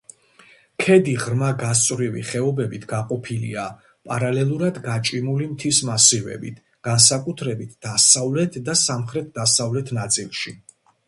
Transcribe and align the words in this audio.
ქედი 0.83 1.11
ღრმა 1.23 1.49
გასწვრივი 1.63 2.23
ხეობებით 2.29 2.87
გაყოფილია 2.93 3.65
პარალელურად 4.11 4.81
გაჭიმული 4.87 5.51
მთის 5.53 5.83
მასივებით, 5.91 6.59
განსაკუთრებით 6.89 7.77
დასავლეთ 7.89 8.59
და 8.71 8.79
სამხრეთ-დასავლეთ 8.87 9.95
ნაწილში. 10.01 10.59